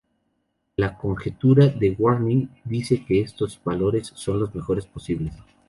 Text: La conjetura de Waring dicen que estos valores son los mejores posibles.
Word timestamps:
La 0.77 0.97
conjetura 0.97 1.67
de 1.67 1.91
Waring 1.91 2.49
dicen 2.65 3.05
que 3.05 3.21
estos 3.21 3.61
valores 3.63 4.11
son 4.15 4.39
los 4.39 4.55
mejores 4.55 4.87
posibles. 4.87 5.35